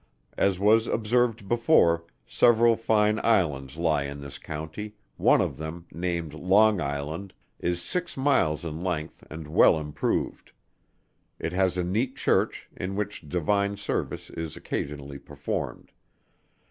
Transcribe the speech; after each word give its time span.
As 0.35 0.59
was 0.59 0.87
observed 0.87 1.47
before, 1.47 2.05
several 2.25 2.75
fine 2.75 3.19
Islands 3.23 3.77
lie 3.77 4.05
in 4.05 4.19
this 4.19 4.39
county, 4.39 4.95
one 5.15 5.41
of 5.41 5.57
them, 5.57 5.85
named 5.91 6.33
Long 6.33 6.81
Island, 6.81 7.35
is 7.59 7.83
six 7.83 8.17
miles 8.17 8.65
in 8.65 8.81
length 8.81 9.23
and 9.29 9.47
well 9.47 9.79
improved. 9.79 10.53
It 11.37 11.53
has 11.53 11.77
a 11.77 11.83
neat 11.83 12.15
Church, 12.15 12.67
in 12.75 12.95
which 12.95 13.29
divine 13.29 13.77
service 13.77 14.31
is 14.31 14.57
occasionally 14.57 15.19
performed. 15.19 15.91